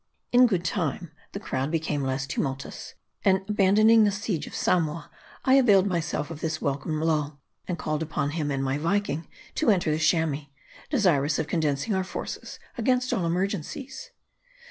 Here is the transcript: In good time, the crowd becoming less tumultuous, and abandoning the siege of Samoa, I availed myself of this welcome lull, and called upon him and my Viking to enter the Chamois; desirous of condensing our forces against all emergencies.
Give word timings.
In 0.31 0.47
good 0.47 0.65
time, 0.65 1.11
the 1.31 1.39
crowd 1.39 1.69
becoming 1.69 2.01
less 2.01 2.25
tumultuous, 2.25 2.95
and 3.23 3.47
abandoning 3.47 4.03
the 4.03 4.09
siege 4.09 4.47
of 4.47 4.55
Samoa, 4.55 5.11
I 5.45 5.53
availed 5.53 5.85
myself 5.85 6.31
of 6.31 6.41
this 6.41 6.59
welcome 6.59 6.99
lull, 6.99 7.39
and 7.67 7.77
called 7.77 8.01
upon 8.01 8.31
him 8.31 8.49
and 8.49 8.63
my 8.63 8.79
Viking 8.79 9.27
to 9.53 9.69
enter 9.69 9.91
the 9.91 9.99
Chamois; 9.99 10.47
desirous 10.89 11.37
of 11.37 11.45
condensing 11.45 11.93
our 11.93 12.03
forces 12.03 12.57
against 12.79 13.13
all 13.13 13.27
emergencies. 13.27 14.09